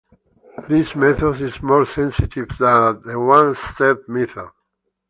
This 0.67 0.95
method 0.95 1.41
is 1.41 1.61
more 1.61 1.85
sensitive 1.85 2.47
than 2.57 3.03
the 3.03 3.19
one-step 3.19 3.97
method. 4.07 4.49